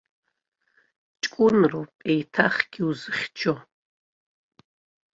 Ҷкәынроуп 1.21 1.93
еиҭахгьы 2.11 2.83
узыхьчо. 2.89 3.53